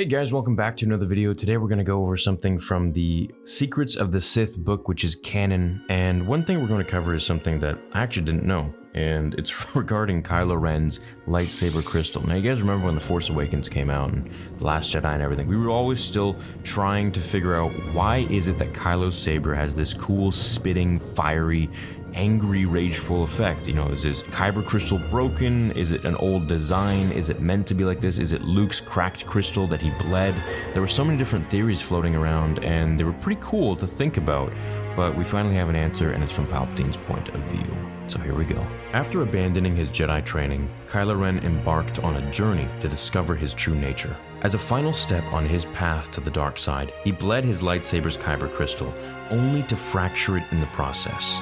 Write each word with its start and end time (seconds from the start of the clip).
Hey 0.00 0.06
guys, 0.06 0.32
welcome 0.32 0.56
back 0.56 0.78
to 0.78 0.86
another 0.86 1.04
video. 1.04 1.34
Today 1.34 1.58
we're 1.58 1.68
going 1.68 1.76
to 1.76 1.84
go 1.84 2.00
over 2.00 2.16
something 2.16 2.58
from 2.58 2.94
the 2.94 3.30
Secrets 3.44 3.96
of 3.96 4.12
the 4.12 4.20
Sith 4.22 4.56
book, 4.56 4.88
which 4.88 5.04
is 5.04 5.14
canon. 5.14 5.84
And 5.90 6.26
one 6.26 6.42
thing 6.42 6.58
we're 6.62 6.68
going 6.68 6.82
to 6.82 6.90
cover 6.90 7.12
is 7.12 7.22
something 7.22 7.60
that 7.60 7.78
I 7.92 8.00
actually 8.00 8.24
didn't 8.24 8.46
know, 8.46 8.72
and 8.94 9.34
it's 9.34 9.74
regarding 9.76 10.22
Kylo 10.22 10.58
Ren's 10.58 11.00
lightsaber 11.26 11.84
crystal. 11.84 12.26
Now, 12.26 12.36
you 12.36 12.40
guys 12.40 12.62
remember 12.62 12.86
when 12.86 12.94
The 12.94 13.02
Force 13.02 13.28
Awakens 13.28 13.68
came 13.68 13.90
out 13.90 14.10
and 14.10 14.30
The 14.56 14.64
Last 14.64 14.94
Jedi 14.94 15.04
and 15.04 15.22
everything, 15.22 15.46
we 15.46 15.58
were 15.58 15.68
always 15.68 16.02
still 16.02 16.34
trying 16.62 17.12
to 17.12 17.20
figure 17.20 17.54
out 17.54 17.70
why 17.92 18.26
is 18.30 18.48
it 18.48 18.56
that 18.56 18.72
Kylo's 18.72 19.18
saber 19.18 19.54
has 19.54 19.76
this 19.76 19.92
cool, 19.92 20.30
spitting, 20.30 20.98
fiery, 20.98 21.68
angry, 22.14 22.64
rageful 22.64 23.22
effect. 23.22 23.68
You 23.68 23.74
know, 23.74 23.86
is 23.88 24.02
his 24.02 24.22
kyber 24.22 24.64
crystal 24.64 24.98
broken? 25.10 25.72
Is 25.72 25.92
it 25.92 26.04
an 26.04 26.16
old 26.16 26.46
design? 26.46 27.12
Is 27.12 27.30
it 27.30 27.40
meant 27.40 27.66
to 27.68 27.74
be 27.74 27.84
like 27.84 28.00
this? 28.00 28.18
Is 28.18 28.32
it 28.32 28.42
Luke's 28.42 28.80
cracked 28.80 29.26
crystal 29.26 29.66
that 29.68 29.82
he 29.82 29.90
bled? 29.90 30.34
There 30.72 30.82
were 30.82 30.88
so 30.88 31.04
many 31.04 31.16
different 31.18 31.50
theories 31.50 31.82
floating 31.82 32.14
around, 32.14 32.64
and 32.64 32.98
they 32.98 33.04
were 33.04 33.12
pretty 33.14 33.40
cool 33.42 33.76
to 33.76 33.86
think 33.86 34.16
about, 34.16 34.52
but 34.96 35.16
we 35.16 35.24
finally 35.24 35.54
have 35.54 35.68
an 35.68 35.76
answer, 35.76 36.12
and 36.12 36.22
it's 36.22 36.34
from 36.34 36.46
Palpatine's 36.46 36.96
point 36.96 37.28
of 37.30 37.40
view. 37.50 37.76
So 38.08 38.18
here 38.18 38.34
we 38.34 38.44
go. 38.44 38.66
After 38.92 39.22
abandoning 39.22 39.76
his 39.76 39.90
Jedi 39.90 40.24
training, 40.24 40.68
Kylo 40.88 41.18
Ren 41.18 41.38
embarked 41.38 42.00
on 42.00 42.16
a 42.16 42.30
journey 42.32 42.68
to 42.80 42.88
discover 42.88 43.36
his 43.36 43.54
true 43.54 43.76
nature. 43.76 44.16
As 44.42 44.54
a 44.54 44.58
final 44.58 44.92
step 44.92 45.22
on 45.32 45.44
his 45.44 45.66
path 45.66 46.10
to 46.12 46.20
the 46.20 46.30
dark 46.30 46.58
side, 46.58 46.92
he 47.04 47.12
bled 47.12 47.44
his 47.44 47.62
lightsaber's 47.62 48.16
kyber 48.16 48.50
crystal, 48.50 48.92
only 49.30 49.62
to 49.64 49.76
fracture 49.76 50.38
it 50.38 50.44
in 50.50 50.60
the 50.60 50.66
process. 50.68 51.38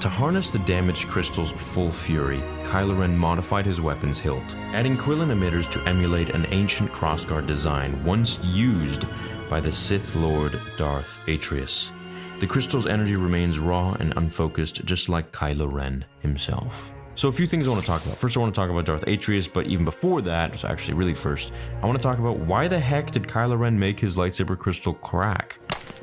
To 0.00 0.08
harness 0.08 0.50
the 0.50 0.60
damaged 0.60 1.08
crystal's 1.08 1.50
full 1.50 1.90
fury, 1.90 2.38
Kylo 2.64 2.98
Ren 2.98 3.14
modified 3.14 3.66
his 3.66 3.82
weapon's 3.82 4.18
hilt, 4.18 4.56
adding 4.72 4.96
quillon 4.96 5.28
emitters 5.28 5.68
to 5.72 5.86
emulate 5.86 6.30
an 6.30 6.46
ancient 6.48 6.90
crossguard 6.90 7.46
design 7.46 8.02
once 8.02 8.42
used 8.42 9.04
by 9.50 9.60
the 9.60 9.70
Sith 9.70 10.16
Lord 10.16 10.58
Darth 10.78 11.18
Atrius. 11.26 11.90
The 12.38 12.46
crystal's 12.46 12.86
energy 12.86 13.16
remains 13.16 13.58
raw 13.58 13.92
and 14.00 14.14
unfocused, 14.16 14.86
just 14.86 15.10
like 15.10 15.32
Kylo 15.32 15.70
Ren 15.70 16.06
himself. 16.20 16.94
So, 17.14 17.28
a 17.28 17.32
few 17.32 17.46
things 17.46 17.66
I 17.66 17.70
want 17.70 17.82
to 17.82 17.86
talk 17.86 18.02
about. 18.02 18.16
First, 18.16 18.38
I 18.38 18.40
want 18.40 18.54
to 18.54 18.58
talk 18.58 18.70
about 18.70 18.86
Darth 18.86 19.04
Atrius, 19.04 19.52
but 19.52 19.66
even 19.66 19.84
before 19.84 20.22
that, 20.22 20.56
so 20.56 20.68
actually, 20.68 20.94
really 20.94 21.12
first, 21.12 21.52
I 21.82 21.86
want 21.86 21.98
to 21.98 22.02
talk 22.02 22.18
about 22.18 22.38
why 22.38 22.68
the 22.68 22.80
heck 22.80 23.10
did 23.10 23.24
Kylo 23.24 23.58
Ren 23.58 23.78
make 23.78 24.00
his 24.00 24.16
lightsaber 24.16 24.58
crystal 24.58 24.94
crack? 24.94 25.58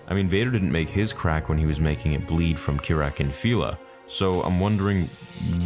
I 0.08 0.14
mean, 0.14 0.30
Vader 0.30 0.52
didn't 0.52 0.72
make 0.72 0.88
his 0.88 1.14
crack 1.14 1.50
when 1.50 1.58
he 1.58 1.66
was 1.66 1.80
making 1.80 2.14
it 2.14 2.28
bleed 2.28 2.60
from 2.60 2.80
Kirak 2.80 3.16
Infil'a. 3.16 3.80
So 4.08 4.42
I'm 4.42 4.60
wondering 4.60 5.04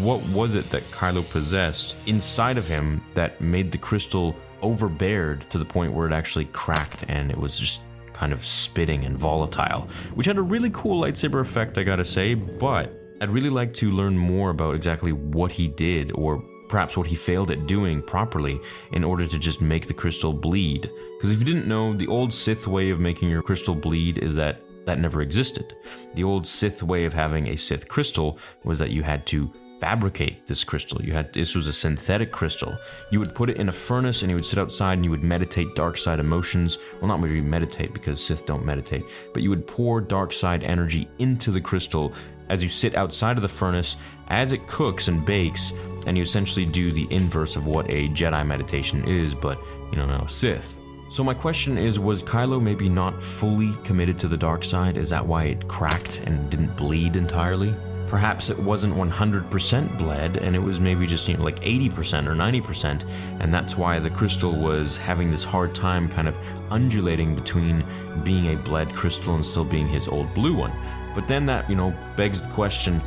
what 0.02 0.22
was 0.30 0.56
it 0.56 0.66
that 0.66 0.82
Kylo 0.84 1.30
possessed 1.32 2.08
inside 2.08 2.58
of 2.58 2.68
him 2.68 3.04
that 3.14 3.40
made 3.40 3.72
the 3.72 3.78
crystal 3.78 4.36
overbeared 4.62 5.42
to 5.50 5.58
the 5.58 5.66
point 5.66 5.94
where 5.94 6.08
it 6.08 6.14
actually 6.14 6.46
cracked 6.46 7.06
and 7.08 7.32
it 7.32 7.38
was 7.38 7.60
just 7.60 7.84
kind 8.14 8.34
of 8.34 8.40
spitting 8.40 9.06
and 9.06 9.18
volatile, 9.18 9.88
which 10.16 10.26
had 10.26 10.38
a 10.38 10.42
really 10.42 10.70
cool 10.72 11.02
lightsaber 11.02 11.40
effect, 11.40 11.78
I 11.78 11.84
gotta 11.84 12.04
say, 12.04 12.34
but 12.34 12.94
I'd 13.22 13.30
really 13.30 13.50
like 13.50 13.74
to 13.76 13.92
learn 13.92 14.18
more 14.18 14.50
about 14.50 14.76
exactly 14.76 15.12
what 15.12 15.52
he 15.52 15.68
did 15.68 16.12
or 16.16 16.44
perhaps 16.70 16.96
what 16.98 17.08
he 17.08 17.16
failed 17.16 17.52
at 17.52 17.68
doing 17.68 18.02
properly 18.02 18.60
in 18.94 19.04
order 19.04 19.28
to 19.28 19.38
just 19.38 19.62
make 19.62 19.88
the 19.88 19.94
crystal 19.94 20.34
bleed. 20.34 20.90
Because 21.18 21.32
if 21.32 21.40
you 21.40 21.46
didn't 21.46 21.68
know, 21.68 21.94
the 21.94 22.08
old 22.08 22.34
Sith 22.34 22.66
way 22.66 22.90
of 22.90 23.00
making 23.00 23.30
your 23.30 23.44
crystal 23.44 23.76
bleed 23.76 24.18
is 24.18 24.36
that 24.36 24.62
that 24.86 25.00
never 25.00 25.22
existed. 25.22 25.76
The 26.16 26.24
old 26.24 26.48
Sith 26.48 26.84
way 26.84 27.06
of 27.06 27.14
having 27.14 27.48
a 27.48 27.56
Sith 27.56 27.88
crystal 27.88 28.40
was 28.64 28.80
that 28.80 28.92
you 28.92 29.04
had 29.04 29.26
to 29.28 29.52
fabricate 29.80 30.46
this 30.46 30.64
crystal. 30.64 31.04
You 31.04 31.14
had 31.14 31.34
this 31.34 31.56
was 31.56 31.68
a 31.68 31.74
synthetic 31.74 32.32
crystal. 32.32 32.78
You 33.10 33.20
would 33.20 33.34
put 33.34 33.50
it 33.50 33.58
in 33.58 33.70
a 33.70 33.74
furnace 33.74 34.22
and 34.22 34.30
you 34.30 34.36
would 34.36 34.46
sit 34.46 34.60
outside 34.60 34.94
and 34.94 35.04
you 35.04 35.10
would 35.10 35.24
meditate 35.24 35.74
dark 35.74 35.98
side 35.98 36.20
emotions. 36.20 36.78
Well, 37.00 37.08
not 37.08 37.20
really 37.20 37.42
meditate 37.42 37.92
because 37.92 38.24
Sith 38.24 38.46
don't 38.46 38.64
meditate, 38.64 39.04
but 39.34 39.42
you 39.42 39.50
would 39.50 39.66
pour 39.66 40.00
dark 40.00 40.32
side 40.32 40.64
energy 40.64 41.10
into 41.18 41.52
the 41.52 41.62
crystal 41.62 42.14
as 42.50 42.62
you 42.62 42.70
sit 42.70 42.96
outside 42.96 43.38
of 43.38 43.42
the 43.42 43.50
furnace 43.50 43.98
as 44.28 44.52
it 44.52 44.68
cooks 44.68 45.08
and 45.08 45.26
bakes, 45.26 45.74
and 46.06 46.18
you 46.18 46.24
essentially 46.24 46.66
do 46.66 46.92
the 46.92 47.08
inverse 47.10 47.56
of 47.56 47.66
what 47.66 47.90
a 47.90 48.08
Jedi 48.10 48.46
meditation 48.46 49.04
is, 49.08 49.34
but 49.34 49.58
you 49.92 49.98
know, 49.98 50.06
now 50.06 50.26
Sith. 50.26 50.81
So 51.12 51.26
my 51.26 51.34
question 51.34 51.78
is, 51.78 52.00
was 52.00 52.24
Kylo 52.24 52.62
maybe 52.62 52.88
not 52.88 53.22
fully 53.22 53.74
committed 53.84 54.18
to 54.20 54.30
the 54.30 54.38
dark 54.38 54.64
side? 54.64 54.96
Is 54.96 55.10
that 55.10 55.28
why 55.28 55.44
it 55.44 55.68
cracked 55.68 56.22
and 56.22 56.50
didn't 56.50 56.78
bleed 56.78 57.18
entirely? 57.18 57.76
Perhaps 58.08 58.50
it 58.50 58.58
wasn't 58.58 58.96
100% 58.96 59.98
bled 59.98 60.38
and 60.38 60.56
it 60.56 60.60
was 60.60 60.80
maybe 60.80 61.06
just, 61.06 61.28
you 61.28 61.36
know, 61.36 61.44
like 61.44 61.60
80% 61.60 62.28
or 62.28 62.34
90%, 62.34 63.06
and 63.42 63.54
that's 63.54 63.78
why 63.78 64.00
the 64.00 64.10
crystal 64.10 64.54
was 64.54 64.98
having 64.98 65.30
this 65.30 65.44
hard 65.44 65.76
time 65.76 66.08
kind 66.08 66.30
of 66.30 66.38
undulating 66.70 67.36
between 67.36 67.84
being 68.24 68.54
a 68.54 68.56
bled 68.56 68.94
crystal 68.94 69.36
and 69.36 69.46
still 69.46 69.66
being 69.66 69.90
his 69.90 70.08
old 70.08 70.34
blue 70.34 70.56
one. 70.56 70.72
But 71.14 71.28
then 71.28 71.46
that, 71.48 71.70
you 71.70 71.76
know, 71.76 71.94
begs 72.16 72.42
the 72.42 72.54
question 72.54 73.02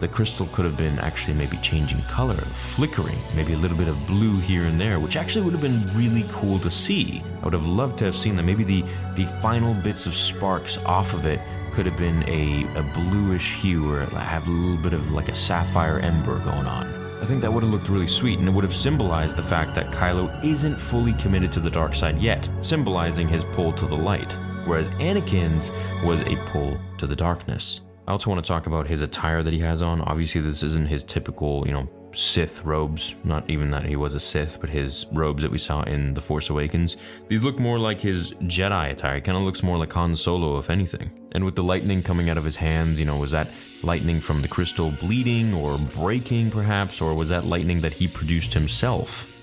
the 0.00 0.08
crystal 0.08 0.46
could 0.52 0.64
have 0.64 0.76
been 0.76 0.98
actually 0.98 1.34
maybe 1.34 1.56
changing 1.58 2.00
color, 2.02 2.34
flickering, 2.34 3.16
maybe 3.34 3.54
a 3.54 3.58
little 3.58 3.76
bit 3.76 3.88
of 3.88 4.06
blue 4.06 4.38
here 4.40 4.62
and 4.62 4.80
there, 4.80 4.98
which 4.98 5.16
actually 5.16 5.44
would 5.44 5.52
have 5.52 5.62
been 5.62 5.80
really 5.96 6.24
cool 6.30 6.58
to 6.58 6.70
see. 6.70 7.22
I 7.40 7.44
would 7.44 7.52
have 7.52 7.66
loved 7.66 7.98
to 7.98 8.04
have 8.04 8.16
seen 8.16 8.36
that. 8.36 8.42
Maybe 8.42 8.64
the, 8.64 8.82
the 9.14 9.24
final 9.40 9.74
bits 9.74 10.06
of 10.06 10.14
sparks 10.14 10.78
off 10.84 11.14
of 11.14 11.26
it 11.26 11.40
could 11.72 11.86
have 11.86 11.96
been 11.96 12.22
a, 12.28 12.64
a 12.78 12.82
bluish 12.94 13.60
hue 13.60 13.90
or 13.90 14.00
have 14.00 14.46
a 14.46 14.50
little 14.50 14.82
bit 14.82 14.92
of 14.92 15.10
like 15.10 15.28
a 15.28 15.34
sapphire 15.34 15.98
ember 15.98 16.38
going 16.40 16.66
on. 16.66 16.86
I 17.20 17.26
think 17.26 17.40
that 17.40 17.52
would 17.52 17.62
have 17.62 17.72
looked 17.72 17.88
really 17.88 18.06
sweet 18.06 18.38
and 18.38 18.46
it 18.46 18.52
would 18.52 18.64
have 18.64 18.74
symbolized 18.74 19.36
the 19.36 19.42
fact 19.42 19.74
that 19.74 19.86
Kylo 19.86 20.44
isn't 20.44 20.80
fully 20.80 21.14
committed 21.14 21.50
to 21.52 21.60
the 21.60 21.70
dark 21.70 21.94
side 21.94 22.18
yet, 22.18 22.48
symbolizing 22.60 23.26
his 23.26 23.44
pull 23.44 23.72
to 23.72 23.86
the 23.86 23.96
light, 23.96 24.32
whereas 24.66 24.90
Anakin's 24.90 25.70
was 26.04 26.20
a 26.22 26.36
pull 26.50 26.78
to 26.98 27.06
the 27.06 27.16
darkness. 27.16 27.80
I 28.06 28.12
also 28.12 28.30
want 28.30 28.44
to 28.44 28.48
talk 28.48 28.66
about 28.66 28.86
his 28.86 29.00
attire 29.00 29.42
that 29.42 29.52
he 29.52 29.60
has 29.60 29.80
on. 29.80 30.00
Obviously, 30.02 30.40
this 30.40 30.62
isn't 30.62 30.88
his 30.88 31.02
typical, 31.02 31.66
you 31.66 31.72
know, 31.72 31.88
Sith 32.12 32.64
robes. 32.64 33.14
Not 33.24 33.48
even 33.48 33.70
that 33.70 33.84
he 33.84 33.96
was 33.96 34.14
a 34.14 34.20
Sith, 34.20 34.60
but 34.60 34.68
his 34.70 35.06
robes 35.12 35.42
that 35.42 35.50
we 35.50 35.58
saw 35.58 35.82
in 35.82 36.14
The 36.14 36.20
Force 36.20 36.50
Awakens. 36.50 36.96
These 37.28 37.42
look 37.42 37.58
more 37.58 37.78
like 37.78 38.00
his 38.00 38.34
Jedi 38.34 38.90
attire. 38.90 39.20
Kind 39.20 39.38
of 39.38 39.44
looks 39.44 39.62
more 39.62 39.78
like 39.78 39.92
Han 39.94 40.14
Solo, 40.16 40.58
if 40.58 40.70
anything. 40.70 41.10
And 41.32 41.44
with 41.44 41.56
the 41.56 41.64
lightning 41.64 42.02
coming 42.02 42.30
out 42.30 42.36
of 42.36 42.44
his 42.44 42.56
hands, 42.56 43.00
you 43.00 43.06
know, 43.06 43.18
was 43.18 43.32
that 43.32 43.48
lightning 43.82 44.20
from 44.20 44.42
the 44.42 44.48
crystal 44.48 44.90
bleeding 45.00 45.54
or 45.54 45.78
breaking, 45.96 46.50
perhaps? 46.50 47.00
Or 47.00 47.16
was 47.16 47.30
that 47.30 47.44
lightning 47.44 47.80
that 47.80 47.94
he 47.94 48.06
produced 48.06 48.52
himself? 48.54 49.33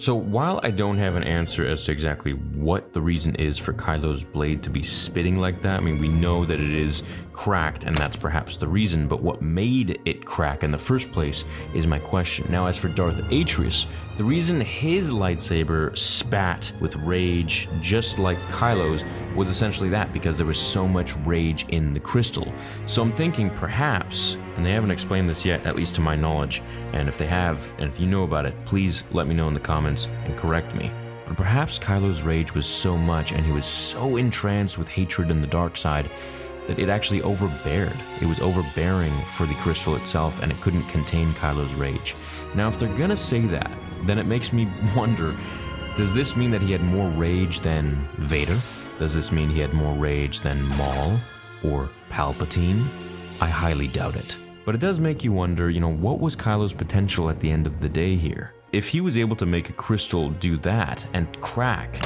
So, 0.00 0.14
while 0.14 0.60
I 0.62 0.70
don't 0.70 0.96
have 0.98 1.16
an 1.16 1.24
answer 1.24 1.66
as 1.66 1.82
to 1.84 1.92
exactly 1.92 2.30
what 2.30 2.92
the 2.92 3.00
reason 3.00 3.34
is 3.34 3.58
for 3.58 3.72
Kylo's 3.72 4.22
blade 4.22 4.62
to 4.62 4.70
be 4.70 4.80
spitting 4.80 5.40
like 5.40 5.60
that, 5.62 5.80
I 5.80 5.82
mean, 5.82 5.98
we 5.98 6.06
know 6.06 6.44
that 6.44 6.60
it 6.60 6.70
is 6.70 7.02
cracked, 7.32 7.82
and 7.82 7.96
that's 7.96 8.14
perhaps 8.14 8.56
the 8.56 8.68
reason, 8.68 9.08
but 9.08 9.20
what 9.20 9.42
made 9.42 10.00
it 10.04 10.24
crack 10.24 10.62
in 10.62 10.70
the 10.70 10.78
first 10.78 11.10
place 11.10 11.44
is 11.74 11.88
my 11.88 11.98
question. 11.98 12.46
Now, 12.48 12.66
as 12.66 12.78
for 12.78 12.86
Darth 12.86 13.20
Atrius, 13.22 13.86
the 14.16 14.22
reason 14.22 14.60
his 14.60 15.12
lightsaber 15.12 15.98
spat 15.98 16.72
with 16.78 16.94
rage, 16.98 17.68
just 17.80 18.20
like 18.20 18.38
Kylo's, 18.52 19.02
was 19.34 19.48
essentially 19.48 19.88
that 19.88 20.12
because 20.12 20.38
there 20.38 20.46
was 20.46 20.60
so 20.60 20.86
much 20.86 21.16
rage 21.26 21.66
in 21.70 21.92
the 21.92 21.98
crystal. 21.98 22.54
So, 22.86 23.02
I'm 23.02 23.10
thinking 23.10 23.50
perhaps 23.50 24.36
and 24.58 24.66
they 24.66 24.72
haven't 24.72 24.90
explained 24.90 25.30
this 25.30 25.46
yet, 25.46 25.64
at 25.64 25.76
least 25.76 25.94
to 25.94 26.00
my 26.00 26.16
knowledge. 26.16 26.62
And 26.92 27.06
if 27.06 27.16
they 27.16 27.26
have, 27.26 27.72
and 27.78 27.88
if 27.88 28.00
you 28.00 28.08
know 28.08 28.24
about 28.24 28.44
it, 28.44 28.56
please 28.64 29.04
let 29.12 29.28
me 29.28 29.34
know 29.36 29.46
in 29.46 29.54
the 29.54 29.60
comments 29.60 30.08
and 30.24 30.36
correct 30.36 30.74
me. 30.74 30.90
But 31.24 31.36
perhaps 31.36 31.78
Kylo's 31.78 32.24
rage 32.24 32.52
was 32.56 32.66
so 32.66 32.96
much 32.96 33.30
and 33.30 33.46
he 33.46 33.52
was 33.52 33.64
so 33.64 34.16
entranced 34.16 34.76
with 34.76 34.88
hatred 34.88 35.30
in 35.30 35.40
the 35.40 35.46
dark 35.46 35.76
side 35.76 36.10
that 36.66 36.80
it 36.80 36.88
actually 36.88 37.20
overbared. 37.20 37.94
It 38.20 38.26
was 38.26 38.40
overbearing 38.40 39.12
for 39.12 39.46
the 39.46 39.54
crystal 39.54 39.94
itself 39.94 40.42
and 40.42 40.50
it 40.50 40.60
couldn't 40.60 40.88
contain 40.88 41.30
Kylo's 41.34 41.76
rage. 41.76 42.16
Now, 42.56 42.66
if 42.66 42.80
they're 42.80 42.98
gonna 42.98 43.16
say 43.16 43.42
that, 43.42 43.70
then 44.02 44.18
it 44.18 44.26
makes 44.26 44.52
me 44.52 44.68
wonder 44.96 45.36
does 45.96 46.12
this 46.12 46.34
mean 46.34 46.50
that 46.50 46.62
he 46.62 46.72
had 46.72 46.82
more 46.82 47.08
rage 47.10 47.60
than 47.60 48.08
Vader? 48.18 48.58
Does 48.98 49.14
this 49.14 49.30
mean 49.30 49.50
he 49.50 49.60
had 49.60 49.72
more 49.72 49.94
rage 49.94 50.40
than 50.40 50.64
Maul 50.76 51.20
or 51.62 51.88
Palpatine? 52.10 52.82
I 53.40 53.46
highly 53.46 53.86
doubt 53.86 54.16
it. 54.16 54.36
But 54.68 54.74
it 54.74 54.82
does 54.82 55.00
make 55.00 55.24
you 55.24 55.32
wonder, 55.32 55.70
you 55.70 55.80
know, 55.80 55.90
what 55.90 56.20
was 56.20 56.36
Kylo's 56.36 56.74
potential 56.74 57.30
at 57.30 57.40
the 57.40 57.50
end 57.50 57.66
of 57.66 57.80
the 57.80 57.88
day 57.88 58.16
here? 58.16 58.52
If 58.70 58.86
he 58.86 59.00
was 59.00 59.16
able 59.16 59.34
to 59.36 59.46
make 59.46 59.70
a 59.70 59.72
crystal 59.72 60.28
do 60.28 60.58
that 60.58 61.06
and 61.14 61.40
crack, 61.40 61.96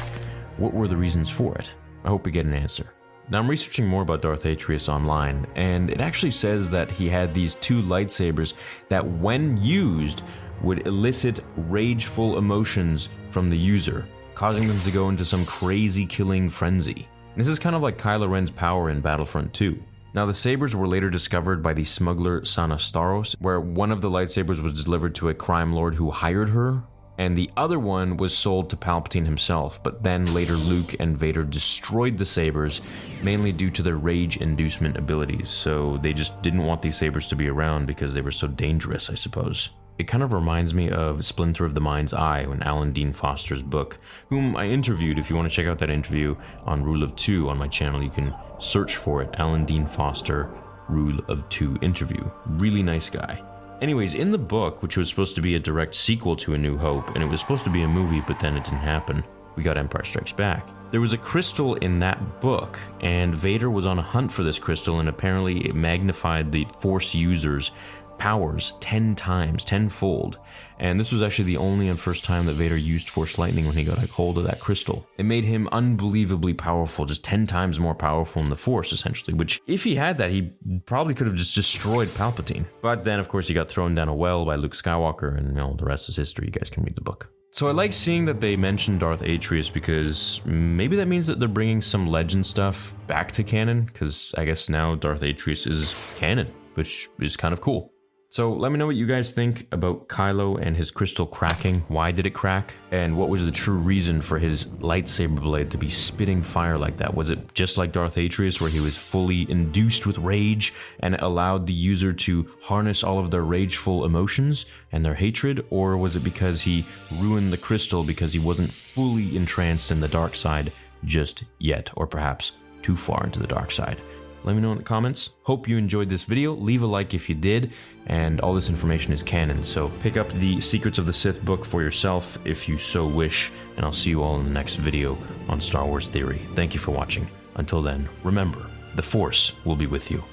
what 0.55 0.73
were 0.73 0.87
the 0.87 0.95
reasons 0.95 1.29
for 1.29 1.53
it? 1.55 1.73
I 2.05 2.07
hope 2.07 2.25
we 2.25 2.31
get 2.31 2.45
an 2.45 2.53
answer. 2.53 2.93
Now, 3.29 3.39
I'm 3.39 3.49
researching 3.49 3.85
more 3.85 4.03
about 4.03 4.21
Darth 4.21 4.43
Atrius 4.43 4.87
online, 4.87 5.45
and 5.57 5.89
it 5.89 5.99
actually 5.99 6.31
says 6.31 6.69
that 6.69 6.89
he 6.89 7.09
had 7.09 7.33
these 7.33 7.55
two 7.55 7.81
lightsabers 7.81 8.53
that, 8.87 9.05
when 9.05 9.57
used, 9.61 10.23
would 10.61 10.87
elicit 10.87 11.41
rageful 11.57 12.37
emotions 12.37 13.09
from 13.27 13.49
the 13.49 13.57
user, 13.57 14.07
causing 14.35 14.69
them 14.69 14.79
to 14.79 14.91
go 14.91 15.09
into 15.09 15.25
some 15.25 15.43
crazy 15.43 16.05
killing 16.05 16.47
frenzy. 16.47 17.09
This 17.35 17.49
is 17.49 17.59
kind 17.59 17.75
of 17.75 17.81
like 17.81 17.97
Kylo 17.97 18.29
Ren's 18.29 18.51
power 18.51 18.89
in 18.89 19.01
Battlefront 19.01 19.53
2. 19.53 19.83
Now, 20.13 20.25
the 20.25 20.33
sabers 20.33 20.75
were 20.75 20.87
later 20.87 21.09
discovered 21.09 21.63
by 21.63 21.73
the 21.73 21.83
smuggler 21.83 22.45
Sana 22.45 22.75
Starros, 22.75 23.35
where 23.39 23.59
one 23.59 23.91
of 23.91 24.01
the 24.01 24.09
lightsabers 24.09 24.61
was 24.61 24.83
delivered 24.83 25.15
to 25.15 25.29
a 25.29 25.33
crime 25.33 25.73
lord 25.73 25.95
who 25.95 26.11
hired 26.11 26.49
her 26.49 26.83
and 27.17 27.37
the 27.37 27.49
other 27.55 27.79
one 27.79 28.17
was 28.17 28.35
sold 28.35 28.69
to 28.69 28.77
Palpatine 28.77 29.25
himself, 29.25 29.81
but 29.83 30.03
then 30.03 30.33
later 30.33 30.55
Luke 30.55 30.95
and 30.99 31.17
Vader 31.17 31.43
destroyed 31.43 32.17
the 32.17 32.25
sabers, 32.25 32.81
mainly 33.21 33.51
due 33.51 33.69
to 33.69 33.83
their 33.83 33.97
rage 33.97 34.37
inducement 34.37 34.97
abilities, 34.97 35.49
so 35.49 35.97
they 35.97 36.13
just 36.13 36.41
didn't 36.41 36.65
want 36.65 36.81
these 36.81 36.97
sabers 36.97 37.27
to 37.27 37.35
be 37.35 37.47
around 37.47 37.85
because 37.85 38.13
they 38.13 38.21
were 38.21 38.31
so 38.31 38.47
dangerous, 38.47 39.09
I 39.09 39.15
suppose. 39.15 39.69
It 39.99 40.07
kind 40.07 40.23
of 40.23 40.33
reminds 40.33 40.73
me 40.73 40.89
of 40.89 41.23
Splinter 41.23 41.65
of 41.65 41.75
the 41.75 41.81
Mind's 41.81 42.13
Eye 42.13 42.41
in 42.41 42.63
Alan 42.63 42.93
Dean 42.93 43.13
Foster's 43.13 43.61
book, 43.61 43.99
whom 44.29 44.57
I 44.57 44.67
interviewed. 44.67 45.19
If 45.19 45.29
you 45.29 45.35
want 45.35 45.47
to 45.47 45.55
check 45.55 45.67
out 45.67 45.77
that 45.79 45.91
interview 45.91 46.35
on 46.65 46.83
Rule 46.83 47.03
of 47.03 47.15
Two 47.15 47.47
on 47.49 47.59
my 47.59 47.67
channel, 47.67 48.01
you 48.01 48.09
can 48.09 48.33
search 48.57 48.95
for 48.95 49.21
it 49.21 49.29
Alan 49.37 49.65
Dean 49.65 49.85
Foster 49.85 50.49
Rule 50.89 51.19
of 51.27 51.47
Two 51.49 51.77
interview. 51.81 52.27
Really 52.47 52.81
nice 52.81 53.09
guy. 53.09 53.43
Anyways, 53.81 54.15
in 54.15 54.31
the 54.31 54.37
book, 54.37 54.81
which 54.81 54.97
was 54.97 55.09
supposed 55.09 55.35
to 55.35 55.41
be 55.41 55.55
a 55.55 55.59
direct 55.59 55.93
sequel 55.93 56.35
to 56.37 56.55
A 56.55 56.57
New 56.57 56.77
Hope, 56.77 57.13
and 57.13 57.23
it 57.23 57.27
was 57.27 57.39
supposed 57.39 57.65
to 57.65 57.69
be 57.69 57.83
a 57.83 57.87
movie, 57.87 58.23
but 58.25 58.39
then 58.39 58.57
it 58.57 58.63
didn't 58.63 58.79
happen, 58.79 59.23
we 59.55 59.61
got 59.61 59.77
Empire 59.77 60.03
Strikes 60.03 60.31
Back. 60.31 60.67
There 60.89 61.01
was 61.01 61.13
a 61.13 61.17
crystal 61.17 61.75
in 61.75 61.99
that 61.99 62.39
book, 62.39 62.79
and 63.01 63.33
Vader 63.33 63.69
was 63.69 63.85
on 63.85 63.99
a 63.99 64.03
hunt 64.03 64.31
for 64.31 64.43
this 64.43 64.59
crystal, 64.59 64.99
and 64.99 65.09
apparently 65.09 65.65
it 65.67 65.75
magnified 65.75 66.51
the 66.51 66.65
Force 66.79 67.13
users 67.13 67.71
powers 68.17 68.73
10 68.79 69.15
times, 69.15 69.63
tenfold. 69.63 70.39
And 70.79 70.99
this 70.99 71.11
was 71.11 71.21
actually 71.21 71.45
the 71.45 71.57
only 71.57 71.87
and 71.87 71.99
first 71.99 72.25
time 72.25 72.45
that 72.45 72.53
Vader 72.53 72.75
used 72.75 73.09
Force 73.09 73.37
Lightning 73.37 73.65
when 73.65 73.75
he 73.75 73.83
got 73.83 74.03
a 74.03 74.11
hold 74.11 74.37
of 74.37 74.43
that 74.45 74.59
crystal. 74.59 75.07
It 75.17 75.25
made 75.25 75.45
him 75.45 75.69
unbelievably 75.71 76.55
powerful, 76.55 77.05
just 77.05 77.23
10 77.23 77.47
times 77.47 77.79
more 77.79 77.95
powerful 77.95 78.41
in 78.41 78.49
the 78.49 78.55
Force, 78.55 78.91
essentially, 78.91 79.33
which 79.33 79.61
if 79.67 79.83
he 79.83 79.95
had 79.95 80.17
that, 80.17 80.31
he 80.31 80.53
probably 80.85 81.13
could 81.13 81.27
have 81.27 81.35
just 81.35 81.55
destroyed 81.55 82.07
Palpatine. 82.09 82.65
But 82.81 83.03
then, 83.03 83.19
of 83.19 83.29
course, 83.29 83.47
he 83.47 83.53
got 83.53 83.69
thrown 83.69 83.95
down 83.95 84.07
a 84.07 84.15
well 84.15 84.45
by 84.45 84.55
Luke 84.55 84.73
Skywalker, 84.73 85.37
and 85.37 85.49
you 85.49 85.53
know, 85.53 85.75
the 85.77 85.85
rest 85.85 86.09
is 86.09 86.15
history. 86.15 86.47
You 86.47 86.51
guys 86.51 86.69
can 86.69 86.83
read 86.83 86.95
the 86.95 87.01
book. 87.01 87.29
So 87.51 87.67
I 87.67 87.71
like 87.71 87.93
seeing 87.93 88.25
that 88.25 88.41
they 88.41 88.55
mentioned 88.55 89.01
Darth 89.01 89.21
Atrius 89.21 89.71
because 89.71 90.41
maybe 90.43 90.95
that 90.95 91.07
means 91.07 91.27
that 91.27 91.39
they're 91.39 91.47
bringing 91.47 91.81
some 91.81 92.07
legend 92.07 92.47
stuff 92.47 92.95
back 93.05 93.31
to 93.33 93.43
canon, 93.43 93.85
because 93.85 94.33
I 94.35 94.43
guess 94.45 94.69
now 94.69 94.95
Darth 94.95 95.21
Atrius 95.21 95.69
is 95.69 95.95
canon, 96.17 96.51
which 96.73 97.09
is 97.21 97.37
kind 97.37 97.53
of 97.53 97.61
cool. 97.61 97.92
So 98.33 98.51
let 98.51 98.71
me 98.71 98.79
know 98.79 98.87
what 98.87 98.95
you 98.95 99.05
guys 99.05 99.31
think 99.31 99.67
about 99.71 100.07
Kylo 100.07 100.59
and 100.59 100.75
his 100.75 100.89
crystal 100.89 101.27
cracking. 101.27 101.81
Why 101.81 102.11
did 102.11 102.25
it 102.25 102.33
crack? 102.33 102.73
And 102.89 103.15
what 103.15 103.29
was 103.29 103.45
the 103.45 103.51
true 103.51 103.77
reason 103.77 104.21
for 104.21 104.39
his 104.39 104.65
lightsaber 104.65 105.39
blade 105.39 105.69
to 105.69 105.77
be 105.77 105.87
spitting 105.87 106.41
fire 106.41 106.79
like 106.79 106.97
that? 106.97 107.13
Was 107.13 107.29
it 107.29 107.53
just 107.53 107.77
like 107.77 107.91
Darth 107.91 108.15
Atrius, 108.15 108.59
where 108.59 108.71
he 108.71 108.79
was 108.79 108.97
fully 108.97 109.47
induced 109.51 110.07
with 110.07 110.17
rage 110.17 110.73
and 111.01 111.13
allowed 111.21 111.67
the 111.67 111.73
user 111.73 112.11
to 112.11 112.49
harness 112.63 113.03
all 113.03 113.19
of 113.19 113.29
their 113.29 113.43
rageful 113.43 114.03
emotions 114.03 114.65
and 114.91 115.05
their 115.05 115.13
hatred? 115.13 115.63
Or 115.69 115.95
was 115.95 116.15
it 116.15 116.23
because 116.23 116.63
he 116.63 116.87
ruined 117.19 117.53
the 117.53 117.57
crystal 117.57 118.03
because 118.03 118.33
he 118.33 118.39
wasn't 118.39 118.71
fully 118.71 119.37
entranced 119.37 119.91
in 119.91 119.99
the 119.99 120.07
dark 120.07 120.33
side 120.33 120.71
just 121.05 121.43
yet? 121.59 121.91
Or 121.95 122.07
perhaps 122.07 122.53
too 122.81 122.97
far 122.97 123.25
into 123.25 123.37
the 123.37 123.45
dark 123.45 123.69
side? 123.69 124.01
Let 124.43 124.55
me 124.55 124.61
know 124.61 124.73
in 124.73 124.79
the 124.79 124.83
comments. 124.83 125.31
Hope 125.43 125.67
you 125.67 125.77
enjoyed 125.77 126.09
this 126.09 126.25
video. 126.25 126.53
Leave 126.53 126.83
a 126.83 126.87
like 126.87 127.13
if 127.13 127.29
you 127.29 127.35
did, 127.35 127.71
and 128.07 128.41
all 128.41 128.53
this 128.53 128.69
information 128.69 129.13
is 129.13 129.23
canon, 129.23 129.63
so 129.63 129.89
pick 130.01 130.17
up 130.17 130.31
the 130.33 130.59
Secrets 130.59 130.97
of 130.97 131.05
the 131.05 131.13
Sith 131.13 131.43
book 131.45 131.63
for 131.63 131.81
yourself 131.81 132.37
if 132.45 132.67
you 132.67 132.77
so 132.77 133.07
wish, 133.07 133.51
and 133.77 133.85
I'll 133.85 133.93
see 133.93 134.09
you 134.09 134.21
all 134.21 134.37
in 134.39 134.45
the 134.45 134.51
next 134.51 134.75
video 134.75 135.17
on 135.47 135.61
Star 135.61 135.85
Wars 135.85 136.07
Theory. 136.07 136.41
Thank 136.55 136.73
you 136.73 136.79
for 136.79 136.91
watching. 136.91 137.29
Until 137.55 137.81
then, 137.81 138.09
remember, 138.23 138.69
the 138.95 139.03
Force 139.03 139.53
will 139.63 139.75
be 139.75 139.87
with 139.87 140.11
you, 140.11 140.23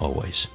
always. 0.00 0.48